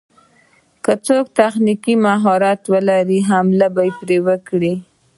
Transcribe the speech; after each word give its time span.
که 0.83 0.93
څوک 1.05 1.25
تخنيکي 1.39 1.93
مهارت 2.05 2.61
لري 2.87 3.19
حمله 3.29 3.67
دې 3.75 3.89
پرې 3.99 4.17
وکړي. 4.27 4.73